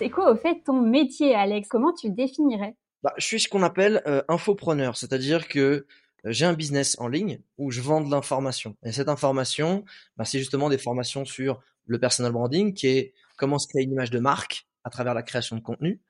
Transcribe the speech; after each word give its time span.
C'est 0.00 0.08
quoi 0.08 0.32
au 0.32 0.34
fait 0.34 0.62
ton 0.64 0.80
métier, 0.80 1.34
Alex? 1.34 1.68
Comment 1.68 1.92
tu 1.92 2.08
le 2.08 2.14
définirais? 2.14 2.74
Bah, 3.02 3.12
Je 3.18 3.26
suis 3.26 3.38
ce 3.38 3.50
qu'on 3.50 3.62
appelle 3.62 4.00
euh, 4.06 4.22
infopreneur, 4.28 4.96
c'est-à-dire 4.96 5.46
que 5.46 5.58
euh, 5.58 5.84
j'ai 6.24 6.46
un 6.46 6.54
business 6.54 6.96
en 7.00 7.06
ligne 7.06 7.42
où 7.58 7.70
je 7.70 7.82
vends 7.82 8.00
de 8.00 8.10
l'information. 8.10 8.78
Et 8.82 8.92
cette 8.92 9.10
information, 9.10 9.84
bah, 10.16 10.24
c'est 10.24 10.38
justement 10.38 10.70
des 10.70 10.78
formations 10.78 11.26
sur 11.26 11.60
le 11.84 11.98
personal 11.98 12.32
branding, 12.32 12.72
qui 12.72 12.86
est 12.86 13.12
comment 13.36 13.58
se 13.58 13.68
créer 13.68 13.82
une 13.82 13.92
image 13.92 14.10
de 14.10 14.20
marque 14.20 14.66
à 14.84 14.90
travers 14.90 15.14
la 15.14 15.22
création 15.22 15.56
de 15.56 15.60
contenu. 15.60 16.00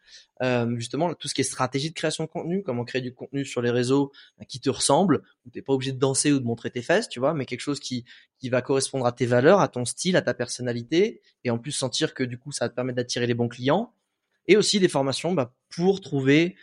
Euh, 0.43 0.75
justement, 0.77 1.13
tout 1.15 1.29
ce 1.29 1.35
qui 1.35 1.41
est 1.41 1.45
stratégie 1.45 1.91
de 1.91 1.95
création 1.95 2.25
de 2.25 2.29
contenu, 2.29 2.63
comment 2.63 2.85
créer 2.85 3.03
du 3.03 3.13
contenu 3.13 3.45
sur 3.45 3.63
les 3.63 3.71
réseaux 3.71 4.13
bah, 4.39 4.45
qui 4.45 4.61
te 4.61 4.71
ressemble, 4.71 5.23
où 5.45 5.51
t'es 5.51 5.63
pas 5.63 5.73
obligé 5.73 5.93
de 5.93 5.99
danser 5.99 6.33
ou 6.33 6.39
de 6.39 6.45
montrer 6.45 6.71
tes 6.71 6.83
fesses, 6.83 7.09
tu 7.09 7.19
vois, 7.21 7.35
mais 7.35 7.47
quelque 7.47 7.61
chose 7.61 7.81
qui, 7.81 8.05
qui 8.39 8.49
va 8.49 8.63
correspondre 8.63 9.07
à 9.07 9.13
tes 9.13 9.27
valeurs, 9.27 9.61
à 9.61 9.69
ton 9.69 9.85
style, 9.85 10.17
à 10.17 10.23
ta 10.23 10.35
personnalité, 10.35 11.21
et 11.45 11.51
en 11.51 11.59
plus 11.59 11.73
sentir 11.73 12.15
que 12.15 12.23
du 12.23 12.39
coup, 12.39 12.53
ça 12.53 12.67
va 12.67 12.69
te 12.69 12.75
permettre 12.75 12.97
d'attirer 12.97 13.27
les 13.27 13.35
bons 13.35 13.49
clients. 13.49 13.93
Et 14.47 14.57
aussi 14.57 14.81
des 14.81 14.89
formations 14.89 15.33
bah, 15.33 15.53
pour 15.69 16.01
trouver, 16.01 16.57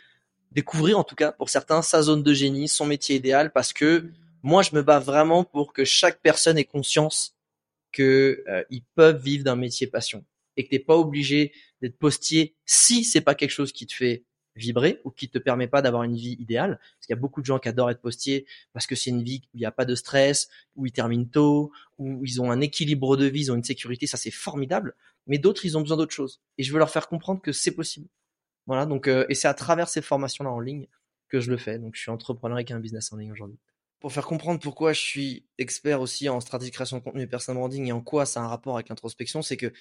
découvrir 0.52 0.98
en 0.98 1.04
tout 1.04 1.14
cas 1.14 1.32
pour 1.32 1.50
certains 1.50 1.82
sa 1.82 2.02
zone 2.02 2.22
de 2.22 2.32
génie, 2.34 2.68
son 2.68 2.86
métier 2.86 3.16
idéal, 3.16 3.52
parce 3.52 3.72
que 3.72 4.10
moi, 4.42 4.62
je 4.62 4.74
me 4.74 4.82
bats 4.82 4.98
vraiment 4.98 5.44
pour 5.44 5.72
que 5.72 5.84
chaque 5.84 6.20
personne 6.20 6.58
ait 6.58 6.64
conscience 6.64 7.34
que 7.92 8.44
euh, 8.48 8.62
peuvent 8.94 9.20
vivre 9.22 9.44
d'un 9.44 9.56
métier 9.56 9.86
passion 9.86 10.24
et 10.58 10.64
que 10.64 10.70
t'es 10.70 10.78
pas 10.78 10.96
obligé 10.96 11.52
d'être 11.80 11.96
postier 11.96 12.56
si 12.66 13.04
c'est 13.04 13.22
pas 13.22 13.34
quelque 13.34 13.50
chose 13.50 13.72
qui 13.72 13.86
te 13.86 13.94
fait 13.94 14.24
vibrer 14.56 15.00
ou 15.04 15.10
qui 15.10 15.30
te 15.30 15.38
permet 15.38 15.68
pas 15.68 15.80
d'avoir 15.80 16.02
une 16.02 16.16
vie 16.16 16.36
idéale. 16.40 16.78
Parce 16.78 17.06
qu'il 17.06 17.14
y 17.14 17.18
a 17.18 17.20
beaucoup 17.20 17.40
de 17.40 17.46
gens 17.46 17.58
qui 17.58 17.68
adorent 17.68 17.90
être 17.90 18.00
postier 18.00 18.44
parce 18.72 18.86
que 18.86 18.96
c'est 18.96 19.10
une 19.10 19.22
vie 19.22 19.42
où 19.54 19.56
il 19.56 19.60
n'y 19.60 19.66
a 19.66 19.70
pas 19.70 19.84
de 19.84 19.94
stress, 19.94 20.48
où 20.74 20.84
ils 20.84 20.92
terminent 20.92 21.28
tôt, 21.30 21.72
où 21.96 22.24
ils 22.24 22.42
ont 22.42 22.50
un 22.50 22.60
équilibre 22.60 23.16
de 23.16 23.26
vie, 23.26 23.42
ils 23.42 23.52
ont 23.52 23.54
une 23.54 23.64
sécurité, 23.64 24.06
ça 24.06 24.16
c'est 24.16 24.32
formidable. 24.32 24.94
Mais 25.26 25.38
d'autres, 25.38 25.64
ils 25.64 25.78
ont 25.78 25.80
besoin 25.80 25.96
d'autre 25.96 26.14
chose. 26.14 26.40
Et 26.58 26.64
je 26.64 26.72
veux 26.72 26.78
leur 26.78 26.90
faire 26.90 27.08
comprendre 27.08 27.40
que 27.40 27.52
c'est 27.52 27.70
possible. 27.70 28.08
Voilà, 28.66 28.84
donc 28.84 29.08
euh, 29.08 29.24
et 29.28 29.34
c'est 29.34 29.48
à 29.48 29.54
travers 29.54 29.88
ces 29.88 30.02
formations-là 30.02 30.50
en 30.50 30.60
ligne 30.60 30.88
que 31.28 31.40
je 31.40 31.50
le 31.50 31.56
fais. 31.56 31.78
Donc 31.78 31.94
je 31.94 32.00
suis 32.00 32.10
entrepreneur 32.10 32.56
avec 32.56 32.70
un 32.70 32.80
business 32.80 33.12
en 33.12 33.16
ligne 33.16 33.32
aujourd'hui. 33.32 33.58
Pour 34.00 34.12
faire 34.12 34.26
comprendre 34.26 34.60
pourquoi 34.60 34.92
je 34.92 35.00
suis 35.00 35.46
expert 35.58 36.00
aussi 36.00 36.28
en 36.28 36.40
stratégie 36.40 36.70
de 36.70 36.74
création 36.74 36.98
de 36.98 37.02
contenu 37.02 37.22
et 37.22 37.26
personal 37.26 37.58
branding 37.58 37.86
et 37.88 37.92
en 37.92 38.00
quoi 38.00 38.26
ça 38.26 38.40
a 38.40 38.44
un 38.44 38.48
rapport 38.48 38.76
avec 38.76 38.88
l'introspection, 38.88 39.42
c'est 39.42 39.56
que 39.56 39.72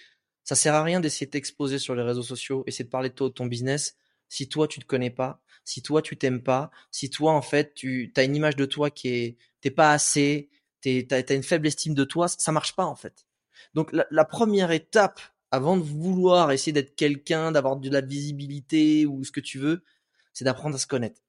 ça 0.47 0.55
sert 0.55 0.73
à 0.73 0.81
rien 0.81 1.01
d'essayer 1.01 1.25
de 1.25 1.31
t'exposer 1.31 1.77
sur 1.77 1.93
les 1.93 2.03
réseaux 2.03 2.23
sociaux, 2.23 2.63
essayer 2.67 2.85
de 2.85 2.89
parler 2.89 3.09
de 3.09 3.15
toi, 3.15 3.27
de 3.27 3.33
ton 3.33 3.47
business, 3.47 3.97
si 4.29 4.47
toi 4.47 4.65
tu 4.69 4.79
te 4.79 4.85
connais 4.85 5.09
pas, 5.09 5.41
si 5.65 5.81
toi 5.81 6.01
tu 6.01 6.15
t'aimes 6.15 6.41
pas, 6.41 6.71
si 6.89 7.09
toi 7.09 7.33
en 7.33 7.41
fait 7.41 7.73
tu 7.73 8.13
as 8.15 8.23
une 8.23 8.33
image 8.33 8.55
de 8.55 8.63
toi 8.63 8.89
qui 8.89 9.09
est 9.09 9.37
t'es 9.59 9.71
pas 9.71 9.91
assez, 9.91 10.49
t'es 10.79 11.05
t'as 11.05 11.17
as 11.17 11.33
une 11.33 11.43
faible 11.43 11.67
estime 11.67 11.93
de 11.93 12.05
toi, 12.05 12.29
ça 12.29 12.53
marche 12.53 12.77
pas 12.77 12.85
en 12.85 12.95
fait. 12.95 13.25
Donc 13.73 13.91
la, 13.91 14.07
la 14.09 14.23
première 14.23 14.71
étape 14.71 15.19
avant 15.51 15.75
de 15.75 15.83
vouloir 15.83 16.53
essayer 16.53 16.71
d'être 16.71 16.95
quelqu'un, 16.95 17.51
d'avoir 17.51 17.75
de 17.75 17.89
la 17.89 17.99
visibilité 17.99 19.05
ou 19.05 19.25
ce 19.25 19.33
que 19.33 19.41
tu 19.41 19.59
veux, 19.59 19.83
c'est 20.31 20.45
d'apprendre 20.45 20.75
à 20.75 20.79
se 20.79 20.87
connaître. 20.87 21.19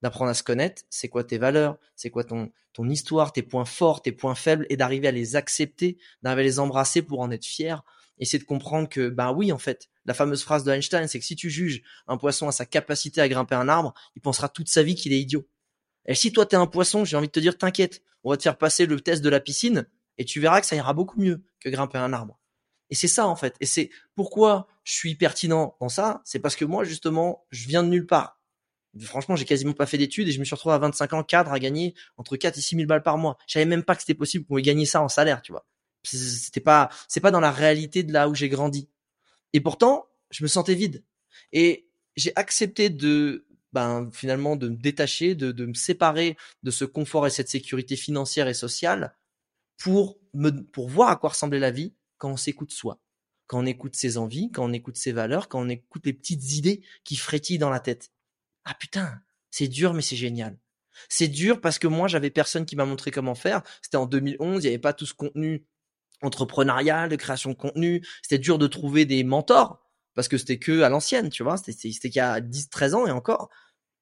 D'apprendre 0.00 0.30
à 0.30 0.34
se 0.34 0.44
connaître, 0.44 0.82
c'est 0.90 1.08
quoi 1.08 1.24
tes 1.24 1.38
valeurs, 1.38 1.76
c'est 1.96 2.10
quoi 2.10 2.22
ton, 2.22 2.52
ton 2.72 2.88
histoire, 2.88 3.32
tes 3.32 3.42
points 3.42 3.64
forts, 3.64 4.00
tes 4.00 4.12
points 4.12 4.36
faibles, 4.36 4.66
et 4.70 4.76
d'arriver 4.76 5.08
à 5.08 5.12
les 5.12 5.34
accepter, 5.34 5.98
d'arriver 6.22 6.42
à 6.42 6.44
les 6.44 6.58
embrasser 6.60 7.02
pour 7.02 7.20
en 7.20 7.32
être 7.32 7.46
fier, 7.46 7.82
et 8.20 8.26
c'est 8.26 8.38
de 8.38 8.44
comprendre 8.44 8.88
que, 8.88 9.08
bah 9.08 9.32
oui, 9.32 9.50
en 9.50 9.58
fait, 9.58 9.88
la 10.04 10.14
fameuse 10.14 10.42
phrase 10.42 10.62
de 10.62 10.70
Einstein, 10.70 11.08
c'est 11.08 11.18
que 11.18 11.24
si 11.24 11.34
tu 11.34 11.50
juges 11.50 11.82
un 12.06 12.18
poisson 12.18 12.46
à 12.46 12.52
sa 12.52 12.66
capacité 12.66 13.20
à 13.20 13.28
grimper 13.28 13.54
un 13.56 13.68
arbre, 13.68 13.94
il 14.14 14.22
pensera 14.22 14.48
toute 14.48 14.68
sa 14.68 14.82
vie 14.82 14.94
qu'il 14.94 15.12
est 15.12 15.20
idiot. 15.20 15.48
Et 16.06 16.14
si 16.14 16.32
toi 16.32 16.46
t'es 16.46 16.56
un 16.56 16.66
poisson, 16.66 17.04
j'ai 17.04 17.16
envie 17.16 17.26
de 17.28 17.32
te 17.32 17.40
dire, 17.40 17.58
t'inquiète, 17.58 18.02
on 18.22 18.30
va 18.30 18.36
te 18.36 18.42
faire 18.42 18.58
passer 18.58 18.86
le 18.86 19.00
test 19.00 19.22
de 19.22 19.28
la 19.28 19.40
piscine, 19.40 19.86
et 20.18 20.24
tu 20.24 20.38
verras 20.38 20.60
que 20.60 20.66
ça 20.66 20.76
ira 20.76 20.92
beaucoup 20.92 21.18
mieux 21.18 21.42
que 21.60 21.70
grimper 21.70 21.98
un 21.98 22.12
arbre. 22.12 22.38
Et 22.90 22.94
c'est 22.94 23.08
ça 23.08 23.26
en 23.26 23.36
fait. 23.36 23.56
Et 23.60 23.66
c'est 23.66 23.90
pourquoi 24.14 24.68
je 24.84 24.92
suis 24.92 25.14
pertinent 25.14 25.76
dans 25.80 25.88
ça, 25.88 26.20
c'est 26.24 26.40
parce 26.40 26.56
que 26.56 26.64
moi 26.64 26.84
justement, 26.84 27.46
je 27.50 27.66
viens 27.66 27.82
de 27.82 27.88
nulle 27.88 28.06
part. 28.06 28.38
Franchement, 29.02 29.36
j'ai 29.36 29.44
quasiment 29.44 29.72
pas 29.72 29.86
fait 29.86 29.98
d'études 29.98 30.28
et 30.28 30.32
je 30.32 30.40
me 30.40 30.44
suis 30.44 30.54
retrouvé 30.54 30.74
à 30.74 30.78
25 30.78 31.12
ans 31.12 31.22
cadre 31.22 31.52
à 31.52 31.60
gagner 31.60 31.94
entre 32.16 32.36
4 32.36 32.58
et 32.58 32.60
6 32.60 32.74
000 32.74 32.86
balles 32.88 33.04
par 33.04 33.18
mois. 33.18 33.38
Je 33.46 33.52
savais 33.52 33.64
même 33.64 33.84
pas 33.84 33.94
que 33.94 34.02
c'était 34.02 34.14
possible 34.14 34.44
qu'on 34.44 34.58
ait 34.58 34.62
gagner 34.62 34.84
ça 34.84 35.00
en 35.00 35.08
salaire, 35.08 35.42
tu 35.42 35.52
vois. 35.52 35.64
C'était 36.02 36.60
pas, 36.60 36.90
c'est 37.08 37.20
pas 37.20 37.30
dans 37.30 37.40
la 37.40 37.50
réalité 37.50 38.02
de 38.02 38.12
là 38.12 38.28
où 38.28 38.34
j'ai 38.34 38.48
grandi. 38.48 38.88
Et 39.52 39.60
pourtant, 39.60 40.06
je 40.30 40.42
me 40.42 40.48
sentais 40.48 40.74
vide. 40.74 41.04
Et 41.52 41.88
j'ai 42.16 42.32
accepté 42.36 42.90
de, 42.90 43.46
ben, 43.72 44.10
finalement, 44.12 44.56
de 44.56 44.68
me 44.68 44.76
détacher, 44.76 45.34
de, 45.34 45.52
de 45.52 45.66
me 45.66 45.74
séparer 45.74 46.36
de 46.62 46.70
ce 46.70 46.84
confort 46.84 47.26
et 47.26 47.30
cette 47.30 47.48
sécurité 47.48 47.96
financière 47.96 48.48
et 48.48 48.54
sociale 48.54 49.14
pour 49.78 50.18
me, 50.34 50.50
pour 50.50 50.88
voir 50.88 51.08
à 51.08 51.16
quoi 51.16 51.30
ressemblait 51.30 51.58
la 51.58 51.70
vie 51.70 51.94
quand 52.18 52.30
on 52.30 52.36
s'écoute 52.36 52.72
soi, 52.72 53.00
quand 53.46 53.60
on 53.60 53.66
écoute 53.66 53.96
ses 53.96 54.18
envies, 54.18 54.50
quand 54.52 54.64
on 54.64 54.72
écoute 54.72 54.96
ses 54.96 55.12
valeurs, 55.12 55.48
quand 55.48 55.60
on 55.60 55.68
écoute 55.68 56.04
les 56.04 56.12
petites 56.12 56.52
idées 56.52 56.82
qui 57.04 57.16
frétillent 57.16 57.58
dans 57.58 57.70
la 57.70 57.80
tête. 57.80 58.10
Ah 58.64 58.74
putain, 58.74 59.20
c'est 59.50 59.68
dur 59.68 59.94
mais 59.94 60.02
c'est 60.02 60.16
génial. 60.16 60.58
C'est 61.08 61.28
dur 61.28 61.60
parce 61.60 61.78
que 61.78 61.86
moi 61.86 62.08
j'avais 62.08 62.30
personne 62.30 62.66
qui 62.66 62.76
m'a 62.76 62.84
montré 62.84 63.10
comment 63.10 63.34
faire. 63.34 63.62
C'était 63.80 63.96
en 63.96 64.06
2011, 64.06 64.62
il 64.62 64.66
n'y 64.66 64.74
avait 64.74 64.78
pas 64.78 64.92
tout 64.92 65.06
ce 65.06 65.14
contenu 65.14 65.64
entrepreneurial, 66.22 67.08
de 67.08 67.16
création 67.16 67.50
de 67.50 67.56
contenu. 67.56 68.06
C'était 68.22 68.38
dur 68.38 68.58
de 68.58 68.66
trouver 68.66 69.04
des 69.04 69.24
mentors 69.24 69.80
parce 70.14 70.28
que 70.28 70.38
c'était 70.38 70.58
que 70.58 70.82
à 70.82 70.88
l'ancienne, 70.88 71.30
tu 71.30 71.42
vois. 71.42 71.56
C'était 71.56 71.90
qu'il 71.90 72.16
y 72.16 72.20
a 72.20 72.40
10, 72.40 72.70
13 72.70 72.94
ans 72.94 73.06
et 73.06 73.10
encore. 73.10 73.50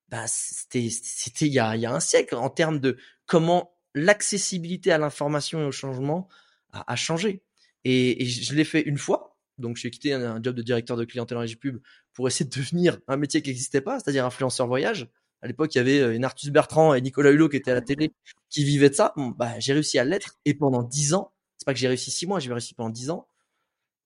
Bah 0.08 0.24
c'était 0.26 0.88
c'était 0.90 1.46
il 1.46 1.52
y 1.52 1.58
a 1.58 1.76
il 1.76 1.82
y 1.82 1.86
a 1.86 1.92
un 1.92 2.00
siècle 2.00 2.34
en 2.36 2.48
termes 2.48 2.80
de 2.80 2.96
comment 3.26 3.74
l'accessibilité 3.94 4.90
à 4.90 4.98
l'information 4.98 5.60
et 5.60 5.64
au 5.64 5.72
changement 5.72 6.28
a, 6.72 6.92
a 6.92 6.96
changé. 6.96 7.42
Et, 7.84 8.26
je 8.26 8.54
l'ai 8.54 8.64
fait 8.64 8.82
une 8.82 8.98
fois. 8.98 9.36
Donc, 9.58 9.76
j'ai 9.76 9.90
quitté 9.90 10.12
un, 10.12 10.40
job 10.42 10.54
de 10.54 10.62
directeur 10.62 10.96
de 10.96 11.04
clientèle 11.04 11.38
en 11.38 11.44
pub 11.60 11.80
pour 12.12 12.28
essayer 12.28 12.48
de 12.48 12.54
devenir 12.54 12.98
un 13.08 13.16
métier 13.16 13.42
qui 13.42 13.50
n'existait 13.50 13.80
pas, 13.80 13.98
c'est-à-dire 13.98 14.24
influenceur 14.24 14.66
voyage. 14.66 15.08
À 15.42 15.46
l'époque, 15.46 15.74
il 15.74 15.78
y 15.78 15.80
avait 15.80 16.00
euh, 16.00 16.14
une 16.14 16.24
Artus 16.24 16.50
Bertrand 16.50 16.94
et 16.94 17.00
Nicolas 17.00 17.30
Hulot 17.30 17.48
qui 17.48 17.56
étaient 17.56 17.70
à 17.70 17.74
la 17.74 17.80
télé, 17.80 18.12
qui 18.50 18.64
vivaient 18.64 18.90
de 18.90 18.94
ça. 18.94 19.12
Bon, 19.16 19.28
bah, 19.28 19.58
j'ai 19.58 19.72
réussi 19.72 19.98
à 19.98 20.04
l'être. 20.04 20.36
Et 20.44 20.54
pendant 20.54 20.82
dix 20.82 21.14
ans, 21.14 21.32
que 21.72 21.78
j'ai 21.78 21.88
réussi 21.88 22.10
six 22.10 22.26
mois, 22.26 22.40
j'ai 22.40 22.52
réussi 22.52 22.74
pendant 22.74 22.90
dix 22.90 23.10
ans. 23.10 23.28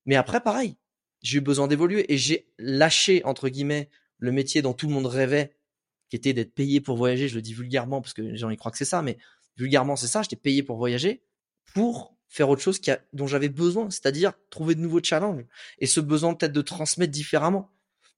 Mais 0.06 0.16
après, 0.16 0.40
pareil, 0.40 0.76
j'ai 1.22 1.38
eu 1.38 1.40
besoin 1.40 1.68
d'évoluer 1.68 2.12
et 2.12 2.18
j'ai 2.18 2.52
lâché, 2.58 3.24
entre 3.24 3.48
guillemets, 3.48 3.88
le 4.18 4.32
métier 4.32 4.62
dont 4.62 4.72
tout 4.72 4.88
le 4.88 4.94
monde 4.94 5.06
rêvait, 5.06 5.56
qui 6.08 6.16
était 6.16 6.32
d'être 6.32 6.54
payé 6.54 6.80
pour 6.80 6.96
voyager. 6.96 7.28
Je 7.28 7.36
le 7.36 7.42
dis 7.42 7.54
vulgairement 7.54 8.00
parce 8.00 8.14
que 8.14 8.22
les 8.22 8.36
gens 8.36 8.50
y 8.50 8.56
croient 8.56 8.72
que 8.72 8.78
c'est 8.78 8.84
ça, 8.84 9.02
mais 9.02 9.18
vulgairement, 9.56 9.96
c'est 9.96 10.08
ça. 10.08 10.22
J'étais 10.22 10.36
payé 10.36 10.62
pour 10.62 10.76
voyager 10.76 11.22
pour 11.74 12.16
faire 12.28 12.48
autre 12.48 12.62
chose 12.62 12.78
qui 12.78 12.90
a, 12.90 13.00
dont 13.12 13.26
j'avais 13.26 13.48
besoin, 13.48 13.90
c'est-à-dire 13.90 14.32
trouver 14.50 14.74
de 14.74 14.80
nouveaux 14.80 15.02
challenges 15.02 15.44
et 15.78 15.86
ce 15.86 16.00
besoin 16.00 16.34
peut-être 16.34 16.52
de 16.52 16.62
transmettre 16.62 17.12
différemment. 17.12 17.70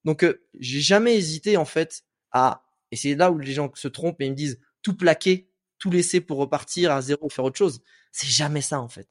Donc 0.05 0.22
euh, 0.22 0.44
j'ai 0.59 0.81
jamais 0.81 1.16
hésité 1.16 1.56
en 1.56 1.65
fait 1.65 2.05
à 2.31 2.65
et 2.91 2.97
c'est 2.97 3.16
là 3.16 3.32
où 3.32 3.38
les 3.38 3.53
gens 3.53 3.72
se 3.75 3.88
trompent 3.88 4.21
et 4.21 4.26
ils 4.26 4.31
me 4.31 4.37
disent 4.37 4.61
tout 4.82 4.97
plaquer, 4.97 5.50
tout 5.78 5.91
laisser 5.91 6.21
pour 6.21 6.38
repartir 6.38 6.93
à 6.93 7.03
zéro, 7.03 7.28
faire 7.28 7.44
autre 7.44 7.59
chose. 7.59 7.82
C'est 8.12 8.28
jamais 8.28 8.61
ça 8.61 8.81
en 8.81 8.88
fait. 8.88 9.09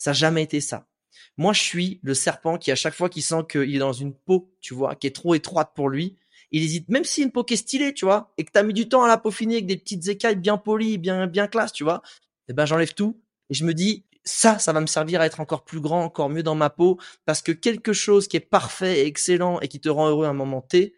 Ça 0.00 0.10
n'a 0.10 0.14
jamais 0.14 0.42
été 0.42 0.60
ça. 0.60 0.88
Moi, 1.36 1.52
je 1.52 1.60
suis 1.60 2.00
le 2.02 2.14
serpent 2.14 2.58
qui 2.58 2.72
à 2.72 2.74
chaque 2.74 2.94
fois 2.94 3.10
qu'il 3.10 3.22
sent 3.22 3.44
qu'il 3.48 3.74
est 3.74 3.78
dans 3.78 3.92
une 3.92 4.14
peau, 4.14 4.52
tu 4.60 4.74
vois, 4.74 4.94
qui 4.96 5.06
est 5.06 5.14
trop 5.14 5.34
étroite 5.34 5.72
pour 5.74 5.90
lui, 5.90 6.16
il 6.52 6.62
hésite. 6.64 6.88
Même 6.88 7.04
si 7.04 7.22
une 7.22 7.30
peau 7.30 7.44
qui 7.44 7.54
est 7.54 7.58
stylée, 7.58 7.92
tu 7.92 8.06
vois, 8.06 8.32
et 8.38 8.44
que 8.44 8.50
t'as 8.50 8.62
mis 8.62 8.72
du 8.72 8.88
temps 8.88 9.04
à 9.04 9.08
la 9.08 9.18
peaufiner 9.18 9.56
avec 9.56 9.66
des 9.66 9.76
petites 9.76 10.08
écailles 10.08 10.36
bien 10.36 10.56
polies, 10.56 10.98
bien 10.98 11.26
bien 11.26 11.46
classe, 11.46 11.72
tu 11.72 11.84
vois, 11.84 12.02
eh 12.48 12.54
ben 12.54 12.64
j'enlève 12.64 12.94
tout 12.94 13.20
et 13.50 13.54
je 13.54 13.64
me 13.64 13.74
dis 13.74 14.04
ça, 14.24 14.58
ça 14.58 14.72
va 14.72 14.80
me 14.80 14.86
servir 14.86 15.20
à 15.20 15.26
être 15.26 15.40
encore 15.40 15.64
plus 15.64 15.80
grand, 15.80 16.02
encore 16.02 16.30
mieux 16.30 16.42
dans 16.42 16.54
ma 16.54 16.70
peau, 16.70 16.98
parce 17.26 17.42
que 17.42 17.52
quelque 17.52 17.92
chose 17.92 18.26
qui 18.26 18.36
est 18.36 18.40
parfait, 18.40 19.06
excellent 19.06 19.60
et 19.60 19.68
qui 19.68 19.80
te 19.80 19.88
rend 19.88 20.08
heureux 20.08 20.26
à 20.26 20.30
un 20.30 20.34
moment 20.34 20.62
T, 20.62 20.94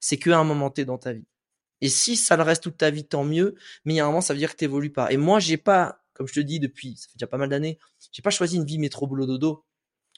c'est 0.00 0.16
qu'à 0.16 0.38
un 0.38 0.44
moment 0.44 0.70
T 0.70 0.84
dans 0.84 0.98
ta 0.98 1.12
vie. 1.12 1.26
Et 1.80 1.88
si 1.88 2.16
ça 2.16 2.36
le 2.36 2.42
reste 2.42 2.62
toute 2.62 2.78
ta 2.78 2.90
vie, 2.90 3.04
tant 3.04 3.24
mieux, 3.24 3.56
mais 3.84 3.94
il 3.94 3.96
y 3.96 4.00
a 4.00 4.04
un 4.04 4.08
moment, 4.08 4.20
ça 4.20 4.32
veut 4.32 4.38
dire 4.38 4.52
que 4.52 4.56
t'évolues 4.56 4.92
pas. 4.92 5.12
Et 5.12 5.16
moi, 5.16 5.38
j'ai 5.40 5.56
pas, 5.56 6.03
comme 6.14 6.26
je 6.26 6.34
te 6.34 6.40
dis 6.40 6.58
depuis, 6.60 6.96
ça 6.96 7.08
fait 7.08 7.16
déjà 7.18 7.26
pas 7.26 7.36
mal 7.38 7.48
d'années, 7.50 7.78
j'ai 8.12 8.22
pas 8.22 8.30
choisi 8.30 8.56
une 8.56 8.64
vie 8.64 8.78
métro 8.78 9.06
boulot 9.06 9.26
dodo, 9.26 9.64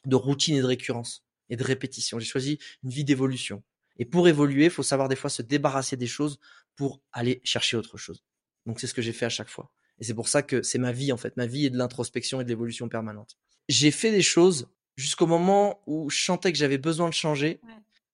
de 0.05 0.15
routine 0.17 0.55
et 0.57 0.61
de 0.61 0.67
récurrence 0.67 1.25
et 1.49 1.57
de 1.57 1.65
répétition. 1.65 2.19
J'ai 2.19 2.27
choisi 2.27 2.59
une 2.85 2.91
vie 2.91 3.05
d'évolution. 3.05 3.63
Et 3.99 4.05
pour 4.05 4.29
évoluer, 4.29 4.65
il 4.67 4.71
faut 4.71 4.83
savoir 4.83 5.09
des 5.09 5.17
fois 5.17 5.31
se 5.31 5.43
débarrasser 5.43 5.97
des 5.97 6.07
choses 6.07 6.39
pour 6.77 7.01
aller 7.13 7.41
chercher 7.45 7.77
autre 7.77 7.97
chose. 7.97 8.23
Donc 8.67 8.79
c'est 8.79 8.87
ce 8.87 8.95
que 8.95 9.03
j'ai 9.03 9.13
fait 9.13 9.27
à 9.27 9.31
chaque 9.31 9.49
fois. 9.49 9.73
Et 9.99 10.05
c'est 10.05 10.15
pour 10.15 10.29
ça 10.29 10.43
que 10.43 10.63
c'est 10.63 10.79
ma 10.79 10.93
vie, 10.93 11.11
en 11.13 11.17
fait. 11.17 11.37
Ma 11.39 11.47
vie 11.47 11.65
est 11.67 11.71
de 11.71 11.79
l'introspection 11.79 12.41
et 12.41 12.45
de 12.45 12.49
l'évolution 12.51 12.89
permanente. 12.89 13.39
J'ai 13.69 13.91
fait 13.91 14.11
des 14.11 14.23
choses 14.23 14.69
jusqu'au 14.97 15.27
moment 15.27 15.83
où 15.87 16.11
je 16.11 16.23
sentais 16.23 16.53
que 16.53 16.59
j'avais 16.59 16.79
besoin 16.79 17.09
de 17.09 17.15
changer 17.15 17.61
Ouais. 17.63 17.73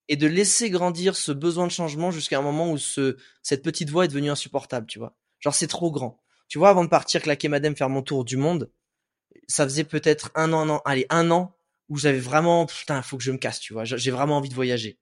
et 0.09 0.17
de 0.17 0.27
laisser 0.29 0.71
grandir 0.71 1.17
ce 1.17 1.33
besoin 1.33 1.67
de 1.67 1.73
changement 1.73 2.11
jusqu'à 2.13 2.39
un 2.39 2.43
moment 2.43 2.71
où 2.71 2.79
ce, 2.79 3.17
cette 3.43 3.63
petite 3.65 3.91
voix 3.91 4.05
est 4.05 4.09
devenue 4.09 4.31
insupportable, 4.31 4.87
tu 4.87 5.01
vois. 5.01 5.17
Genre, 5.41 5.55
c'est 5.55 5.67
trop 5.67 5.91
grand. 5.91 6.22
Tu 6.53 6.59
vois, 6.59 6.69
avant 6.69 6.85
de 6.85 6.91
partir 6.91 7.23
claquer 7.23 7.49
madame 7.49 7.75
faire 7.75 7.89
mon 7.89 8.03
tour 8.03 8.27
du 8.27 8.37
monde, 8.37 8.71
ça 9.49 9.65
faisait 9.65 9.85
peut-être 9.85 10.31
un 10.35 10.53
an, 10.53 10.61
un 10.61 10.69
an, 10.69 10.83
allez, 10.85 11.07
un 11.09 11.31
an 11.31 11.57
où 11.89 11.97
j'avais 11.97 12.19
vraiment, 12.21 12.67
putain, 12.67 13.01
faut 13.01 13.17
que 13.17 13.23
je 13.23 13.33
me 13.33 13.39
casse, 13.39 13.59
tu 13.59 13.73
vois. 13.73 13.87
J'ai 13.87 14.11
vraiment 14.11 14.37
envie 14.37 14.51
de 14.51 14.55
voyager. 14.55 14.99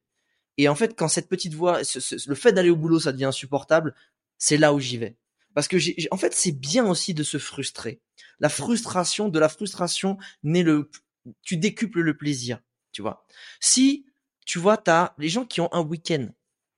Et 0.59 0.69
en 0.69 0.77
fait, 0.77 0.95
quand 0.97 1.09
cette 1.09 1.29
petite 1.29 1.55
voix, 1.55 1.83
ce- 1.83 2.29
le 2.29 2.35
fait 2.37 2.53
d'aller 2.53 2.71
au 2.71 2.77
boulot, 2.77 3.01
ça 3.01 3.11
devient 3.11 3.25
insupportable, 3.25 3.97
c'est 4.39 4.59
là 4.59 4.73
où 4.73 4.79
j'y 4.79 4.97
vais. 4.97 5.17
Parce 5.53 5.67
que 5.67 5.77
en 6.15 6.17
fait, 6.19 6.35
c'est 6.35 6.53
bien 6.53 6.87
aussi 6.89 7.15
de 7.15 7.25
se 7.25 7.39
frustrer. 7.39 8.01
La 8.39 8.49
frustration, 8.49 9.29
de 9.29 9.41
la 9.41 9.49
frustration 9.49 10.19
naît 10.45 10.63
le, 10.63 10.89
tu 11.43 11.57
décuples 11.57 11.99
le 12.03 12.17
plaisir, 12.17 12.61
tu 12.93 13.03
vois. 13.03 13.27
Si, 13.59 14.07
tu 14.47 14.61
vois, 14.61 14.77
t'as 14.77 15.15
les 15.19 15.29
gens 15.29 15.45
qui 15.47 15.61
ont 15.61 15.69
un 15.75 15.83
week-end 15.83 16.29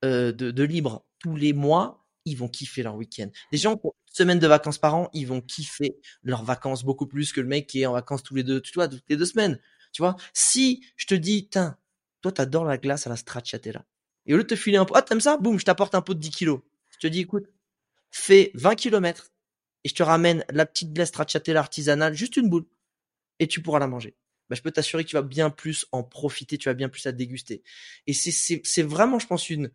euh, 0.02 0.32
de, 0.32 0.50
de 0.50 0.62
libre 0.62 1.04
tous 1.18 1.36
les 1.36 1.52
mois, 1.52 2.06
ils 2.24 2.38
vont 2.38 2.48
kiffer 2.48 2.82
leur 2.82 2.94
week-end. 2.96 3.28
Les 3.50 3.58
gens 3.58 3.76
semaine 4.12 4.38
de 4.38 4.46
vacances 4.46 4.78
par 4.78 4.94
an, 4.94 5.10
ils 5.12 5.26
vont 5.26 5.40
kiffer 5.40 5.96
leurs 6.22 6.44
vacances 6.44 6.84
beaucoup 6.84 7.06
plus 7.06 7.32
que 7.32 7.40
le 7.40 7.46
mec 7.46 7.66
qui 7.66 7.82
est 7.82 7.86
en 7.86 7.92
vacances 7.92 8.22
tous 8.22 8.34
les 8.34 8.42
deux, 8.42 8.60
tu 8.60 8.72
vois, 8.74 8.88
toutes 8.88 9.04
les 9.08 9.16
deux 9.16 9.26
semaines. 9.26 9.58
Tu 9.92 10.02
vois, 10.02 10.16
si 10.32 10.84
je 10.96 11.06
te 11.06 11.14
dis, 11.14 11.48
tiens, 11.48 11.76
toi, 12.22 12.32
t'adores 12.32 12.64
la 12.64 12.78
glace 12.78 13.06
à 13.06 13.10
la 13.10 13.16
stracciatella. 13.16 13.84
Et 14.26 14.34
au 14.34 14.36
lieu 14.36 14.44
de 14.44 14.48
te 14.48 14.56
filer 14.56 14.76
un 14.76 14.84
pot, 14.84 14.94
ah, 14.96 15.02
t'aimes 15.02 15.20
ça? 15.20 15.36
Boum, 15.36 15.58
je 15.58 15.64
t'apporte 15.64 15.94
un 15.94 16.02
pot 16.02 16.14
de 16.14 16.20
10 16.20 16.30
kilos. 16.30 16.60
Je 16.90 16.98
te 16.98 17.06
dis, 17.06 17.20
écoute, 17.20 17.46
fais 18.10 18.50
20 18.54 18.76
kilomètres 18.76 19.32
et 19.84 19.88
je 19.88 19.94
te 19.94 20.02
ramène 20.02 20.44
la 20.50 20.64
petite 20.64 20.92
glace 20.92 21.08
stracciatella 21.08 21.58
artisanale, 21.58 22.14
juste 22.14 22.36
une 22.36 22.48
boule, 22.48 22.66
et 23.38 23.48
tu 23.48 23.60
pourras 23.60 23.80
la 23.80 23.88
manger. 23.88 24.16
Bah, 24.48 24.56
je 24.56 24.62
peux 24.62 24.70
t'assurer 24.70 25.04
que 25.04 25.08
tu 25.08 25.16
vas 25.16 25.22
bien 25.22 25.50
plus 25.50 25.86
en 25.92 26.04
profiter, 26.04 26.58
tu 26.58 26.68
vas 26.68 26.74
bien 26.74 26.88
plus 26.88 27.04
la 27.04 27.12
déguster. 27.12 27.62
Et 28.06 28.12
c'est, 28.12 28.30
c'est, 28.30 28.60
c'est 28.64 28.82
vraiment, 28.82 29.18
je 29.18 29.26
pense, 29.26 29.50
une, 29.50 29.70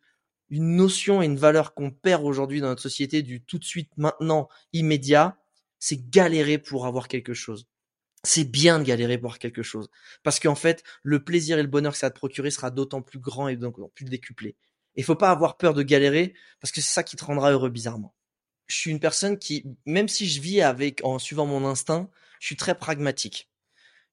une 0.50 0.76
notion 0.76 1.22
et 1.22 1.26
une 1.26 1.38
valeur 1.38 1.74
qu'on 1.74 1.92
perd 1.92 2.24
aujourd'hui 2.24 2.62
dans 2.62 2.68
notre 2.68 2.82
société 2.82 3.22
du 3.22 3.42
tout 3.42 3.60
de 3.60 3.66
suite, 3.66 3.92
maintenant, 3.98 4.48
immédiat. 4.74 5.38
C'est 5.80 6.10
galérer 6.10 6.58
pour 6.58 6.88
avoir 6.88 7.08
quelque 7.08 7.34
chose. 7.34 7.68
C'est 8.24 8.46
bien 8.46 8.80
de 8.80 8.84
galérer 8.84 9.18
pour 9.18 9.28
avoir 9.28 9.40
quelque 9.40 9.62
chose. 9.62 9.90
Parce 10.24 10.40
qu'en 10.40 10.56
fait, 10.56 10.84
le 11.04 11.24
plaisir 11.24 11.60
et 11.60 11.62
le 11.62 11.68
bonheur 11.68 11.94
que 11.94 12.00
ça 12.00 12.08
va 12.08 12.12
te 12.12 12.18
procurer 12.18 12.50
sera 12.50 12.72
d'autant 12.72 13.02
plus 13.02 13.20
grand 13.20 13.48
et 13.48 13.56
donc 13.56 13.78
plus 13.94 14.06
décuplé. 14.06 14.56
Et 14.96 15.04
faut 15.04 15.16
pas 15.16 15.30
avoir 15.30 15.58
peur 15.58 15.74
de 15.76 15.84
galérer 15.84 16.34
parce 16.60 16.72
que 16.72 16.82
c'est 16.82 16.94
ça 16.94 17.04
qui 17.04 17.16
te 17.16 17.24
rendra 17.24 17.52
heureux 17.52 17.70
bizarrement. 17.70 18.16
Je 18.66 18.76
suis 18.76 18.92
une 18.92 19.00
personne 19.00 19.38
qui, 19.38 19.64
même 19.86 20.08
si 20.08 20.28
je 20.28 20.42
vis 20.42 20.62
avec, 20.62 21.02
en 21.04 21.20
suivant 21.20 21.46
mon 21.46 21.64
instinct, 21.66 22.10
je 22.40 22.48
suis 22.48 22.58
très 22.58 22.76
pragmatique. 22.76 23.50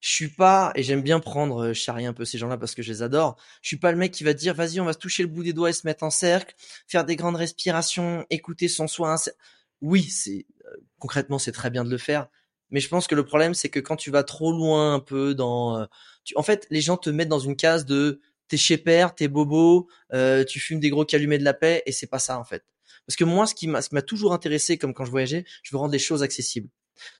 Je 0.04 0.10
suis 0.10 0.28
pas, 0.28 0.70
et 0.74 0.82
j'aime 0.82 1.00
bien 1.00 1.18
prendre, 1.18 1.64
euh, 1.64 1.68
je 1.68 1.80
charrie 1.80 2.04
un 2.04 2.12
peu 2.12 2.26
ces 2.26 2.36
gens-là 2.36 2.58
parce 2.58 2.74
que 2.74 2.82
je 2.82 2.92
les 2.92 3.00
adore. 3.00 3.36
Je 3.62 3.68
suis 3.68 3.78
pas 3.78 3.90
le 3.90 3.96
mec 3.96 4.12
qui 4.12 4.22
va 4.22 4.34
dire, 4.34 4.52
vas-y, 4.52 4.78
on 4.78 4.84
va 4.84 4.92
se 4.92 4.98
toucher 4.98 5.22
le 5.22 5.30
bout 5.30 5.42
des 5.42 5.54
doigts 5.54 5.70
et 5.70 5.72
se 5.72 5.86
mettre 5.86 6.04
en 6.04 6.10
cercle, 6.10 6.54
faire 6.86 7.06
des 7.06 7.16
grandes 7.16 7.36
respirations, 7.36 8.26
écouter 8.28 8.68
son 8.68 8.86
soi. 8.86 9.16
Oui, 9.80 10.02
c'est, 10.02 10.44
euh, 10.66 10.76
concrètement, 10.98 11.38
c'est 11.38 11.52
très 11.52 11.70
bien 11.70 11.84
de 11.84 11.90
le 11.90 11.96
faire. 11.96 12.28
Mais 12.68 12.80
je 12.80 12.88
pense 12.90 13.06
que 13.06 13.14
le 13.14 13.24
problème, 13.24 13.54
c'est 13.54 13.70
que 13.70 13.80
quand 13.80 13.96
tu 13.96 14.10
vas 14.10 14.24
trop 14.24 14.52
loin 14.52 14.92
un 14.92 15.00
peu 15.00 15.34
dans, 15.34 15.78
euh, 15.78 15.86
tu, 16.22 16.34
en 16.36 16.42
fait, 16.42 16.66
les 16.68 16.82
gens 16.82 16.98
te 16.98 17.08
mettent 17.08 17.28
dans 17.30 17.38
une 17.38 17.56
case 17.56 17.86
de, 17.86 18.20
t'es 18.48 18.58
chez 18.58 18.76
père, 18.76 19.14
t'es 19.14 19.28
bobo, 19.28 19.88
euh, 20.12 20.44
tu 20.44 20.60
fumes 20.60 20.80
des 20.80 20.90
gros 20.90 21.06
calumets 21.06 21.38
de 21.38 21.44
la 21.44 21.54
paix, 21.54 21.82
et 21.86 21.92
c'est 21.92 22.08
pas 22.08 22.18
ça, 22.18 22.38
en 22.38 22.44
fait. 22.44 22.62
Parce 23.06 23.16
que 23.16 23.24
moi, 23.24 23.46
ce 23.46 23.54
qui 23.54 23.68
m'a, 23.68 23.80
ce 23.80 23.88
qui 23.88 23.94
m'a 23.94 24.02
toujours 24.02 24.34
intéressé, 24.34 24.76
comme 24.76 24.92
quand 24.92 25.06
je 25.06 25.10
voyageais, 25.10 25.46
je 25.62 25.74
veux 25.74 25.78
rendre 25.78 25.92
les 25.92 25.98
choses 25.98 26.22
accessibles. 26.22 26.68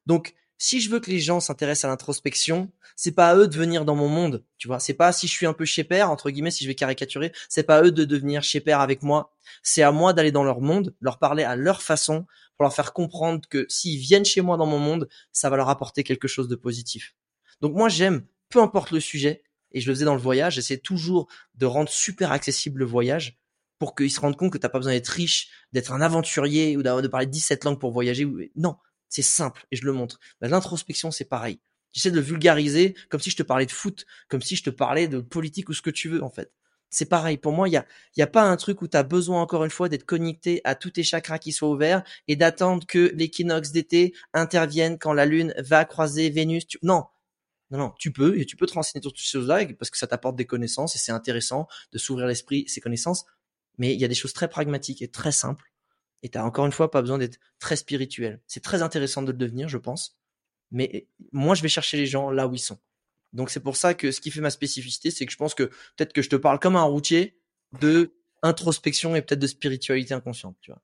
Donc, 0.05 0.35
si 0.59 0.81
je 0.81 0.91
veux 0.91 1.01
que 1.01 1.11
les 1.11 1.21
gens 1.21 1.41
s'intéressent 1.41 1.87
à 1.87 1.89
l'introspection, 1.89 2.71
c'est 2.97 3.13
pas 3.13 3.31
à 3.31 3.37
eux 3.37 3.49
de 3.49 3.57
venir 3.57 3.85
dans 3.85 3.97
mon 3.97 4.09
monde, 4.09 4.45
tu 4.57 4.69
vois. 4.69 4.79
C'est 4.79 4.95
pas 4.95 5.13
si 5.13 5.27
je 5.27 5.33
suis 5.33 5.47
un 5.47 5.53
peu 5.53 5.65
chez 5.65 5.85
père, 5.85 6.11
entre 6.11 6.31
guillemets, 6.31 6.51
si 6.51 6.65
je 6.65 6.69
vais 6.69 6.75
caricaturer, 6.75 7.33
c'est 7.49 7.65
pas 7.65 7.79
à 7.79 7.83
eux 7.83 7.93
de 7.93 8.05
devenir 8.05 8.43
chez 8.43 8.61
père 8.61 8.81
avec 8.81 9.03
moi. 9.03 9.33
C'est 9.63 9.83
à 9.83 9.91
moi 9.91 10.13
d'aller 10.13 10.33
dans 10.33 10.45
leur 10.45 10.61
monde, 10.61 10.95
leur 11.01 11.19
parler 11.19 11.43
à 11.43 11.57
leur 11.57 11.83
façon, 11.83 12.27
pour 12.57 12.65
leur 12.65 12.75
faire 12.75 12.93
comprendre 12.93 13.41
que 13.49 13.67
s'ils 13.69 13.99
viennent 13.99 14.25
chez 14.25 14.41
moi 14.41 14.57
dans 14.57 14.67
mon 14.67 14.79
monde, 14.79 15.09
ça 15.33 15.51
va 15.51 15.57
leur 15.57 15.69
apporter 15.69 16.05
quelque 16.05 16.29
chose 16.29 16.49
de 16.49 16.55
positif. 16.55 17.15
Donc 17.61 17.75
moi, 17.75 17.89
j'aime, 17.89 18.25
peu 18.49 18.61
importe 18.61 18.93
le 18.93 19.01
sujet, 19.01 19.43
et 19.73 19.81
je 19.81 19.89
le 19.89 19.95
faisais 19.95 20.05
dans 20.05 20.15
le 20.15 20.21
voyage, 20.21 20.55
j'essaie 20.55 20.79
toujours 20.79 21.27
de 21.57 21.67
rendre 21.67 21.89
super 21.89 22.31
accessible 22.31 22.79
le 22.79 22.85
voyage 22.85 23.41
pour 23.81 23.97
qu'ils 23.97 24.11
se 24.11 24.21
rendent 24.21 24.37
compte 24.37 24.53
que 24.53 24.59
t'as 24.59 24.69
pas 24.69 24.79
besoin 24.79 24.93
d'être 24.93 25.09
riche, 25.09 25.49
d'être 25.73 25.93
un 25.93 26.01
aventurier 26.01 26.77
ou 26.77 26.83
de 26.85 27.09
parler 27.09 27.27
17 27.27 27.65
langues 27.65 27.81
pour 27.81 27.91
voyager. 27.91 28.27
Non, 28.55 28.77
c'est 29.15 29.23
simple 29.23 29.65
et 29.71 29.77
je 29.77 29.85
le 29.85 29.93
montre. 29.93 30.19
Bah, 30.41 30.49
L'introspection, 30.49 31.13
c'est 31.13 31.25
pareil. 31.25 31.61
J'essaie 31.93 32.11
de 32.11 32.17
le 32.17 32.23
vulgariser 32.23 32.97
comme 33.09 33.21
si 33.21 33.31
je 33.31 33.37
te 33.37 33.45
parlais 33.45 33.67
de 33.67 33.71
foot, 33.71 34.07
comme 34.29 34.43
si 34.43 34.57
je 34.57 34.65
te 34.65 34.71
parlais 34.71 35.07
de 35.07 35.21
politique 35.21 35.69
ou 35.69 35.73
ce 35.73 35.83
que 35.83 35.91
tu 35.91 36.09
veux 36.09 36.25
en 36.25 36.31
fait. 36.31 36.53
C'est 36.91 37.09
pareil. 37.09 37.39
Pour 37.39 37.53
moi, 37.53 37.69
il 37.69 37.73
y 37.73 37.77
a, 37.77 37.87
a 38.19 38.27
pas 38.27 38.43
un 38.43 38.57
truc 38.57 38.83
où 38.83 38.89
tu 38.89 38.97
as 38.97 39.05
besoin 39.05 39.41
encore 39.41 39.65
une 39.65 39.71
fois 39.71 39.89
d'être 39.89 40.05
connecté 40.05 40.61
à 40.65 40.75
tous 40.75 40.91
tes 40.91 41.05
chakras 41.05 41.39
qui 41.39 41.53
soient 41.53 41.71
ouverts 41.71 42.03
et 42.27 42.35
d'attendre 42.35 42.85
que 42.87 43.13
l'équinoxe 43.15 43.71
d'été 43.71 44.15
intervienne 44.33 44.99
quand 44.99 45.13
la 45.13 45.27
lune 45.27 45.55
va 45.59 45.85
croiser 45.85 46.31
Vénus. 46.31 46.67
Non. 46.83 47.05
Non, 47.71 47.79
non, 47.79 47.95
tu 47.99 48.13
peux, 48.13 48.39
et 48.39 48.47
tu 48.47 48.57
peux 48.57 48.67
te 48.67 48.75
renseigner 48.75 49.01
sur 49.03 49.13
toutes 49.13 49.25
ces 49.25 49.31
choses-là, 49.31 49.65
parce 49.79 49.91
que 49.91 49.97
ça 49.97 50.07
t'apporte 50.07 50.37
des 50.37 50.45
connaissances, 50.45 50.95
et 50.95 50.99
c'est 50.99 51.13
intéressant 51.13 51.67
de 51.93 51.99
s'ouvrir 51.99 52.27
l'esprit, 52.27 52.65
ces 52.69 52.81
connaissances. 52.81 53.25
Mais 53.79 53.95
il 53.95 54.01
y 54.01 54.05
a 54.05 54.09
des 54.09 54.15
choses 54.15 54.33
très 54.33 54.49
pragmatiques 54.49 55.03
et 55.03 55.09
très 55.09 55.33
simples. 55.33 55.74
Et 56.25 56.31
t'as 56.31 56.43
encore 56.43 56.65
une 56.65 56.73
fois 56.73 56.91
pas 56.91 57.03
besoin 57.03 57.19
d'être 57.19 57.39
très 57.61 57.77
spirituel. 57.77 58.41
C'est 58.47 58.63
très 58.63 58.81
intéressant 58.83 59.23
de 59.23 59.31
le 59.31 59.37
devenir, 59.37 59.69
je 59.69 59.79
pense. 59.79 60.19
Mais 60.71 61.07
moi, 61.33 61.55
je 61.55 61.63
vais 61.63 61.69
chercher 61.69 61.99
les 61.99 62.07
gens 62.07 62.31
là 62.31 62.49
où 62.49 62.55
ils 62.55 62.59
sont. 62.59 62.79
Donc 63.35 63.51
c'est 63.51 63.61
pour 63.61 63.77
ça 63.77 63.93
que 63.93 64.11
ce 64.11 64.21
qui 64.23 64.31
fait 64.31 64.41
ma 64.41 64.51
spécificité, 64.51 65.11
c'est 65.11 65.27
que 65.27 65.33
je 65.33 65.37
pense 65.37 65.55
que 65.55 65.65
peut-être 65.65 66.15
que 66.15 66.23
je 66.23 66.31
te 66.31 66.37
parle 66.37 66.59
comme 66.59 66.77
un 66.77 66.83
routier 66.83 67.39
de 67.79 68.17
introspection 68.43 69.15
et 69.15 69.23
peut-être 69.23 69.41
de 69.41 69.47
spiritualité 69.47 70.15
inconsciente, 70.15 70.57
tu 70.61 70.71
vois. 70.71 70.81